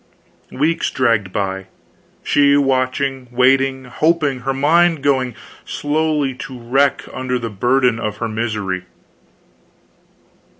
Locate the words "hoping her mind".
3.85-5.03